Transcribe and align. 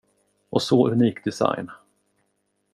Och 0.49 0.61
så 0.61 0.87
unik 0.89 1.23
design. 1.25 1.71